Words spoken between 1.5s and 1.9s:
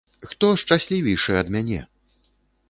мяне?